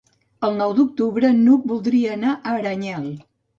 [0.47, 3.09] El nou d'octubre n'Hug voldria anar a Aranyel.